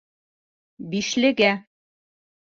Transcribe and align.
«Бишле»гә. 0.95 1.51